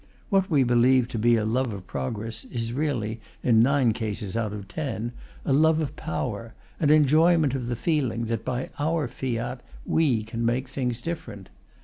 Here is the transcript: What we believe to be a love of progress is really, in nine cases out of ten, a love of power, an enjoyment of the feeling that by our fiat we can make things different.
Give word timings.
What 0.29 0.49
we 0.49 0.63
believe 0.63 1.07
to 1.09 1.19
be 1.19 1.35
a 1.35 1.45
love 1.45 1.71
of 1.71 1.85
progress 1.85 2.43
is 2.45 2.73
really, 2.73 3.21
in 3.43 3.61
nine 3.61 3.93
cases 3.93 4.35
out 4.35 4.51
of 4.51 4.67
ten, 4.67 5.11
a 5.45 5.53
love 5.53 5.79
of 5.79 5.95
power, 5.95 6.55
an 6.79 6.89
enjoyment 6.89 7.53
of 7.53 7.67
the 7.67 7.75
feeling 7.75 8.25
that 8.25 8.43
by 8.43 8.71
our 8.79 9.07
fiat 9.07 9.61
we 9.85 10.23
can 10.23 10.43
make 10.43 10.67
things 10.67 11.01
different. 11.01 11.49